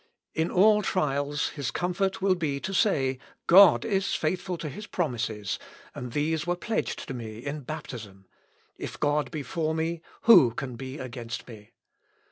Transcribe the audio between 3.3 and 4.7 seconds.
'God is faithful to